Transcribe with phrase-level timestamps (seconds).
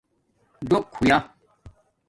[0.69, 1.17] ڈوک ہویا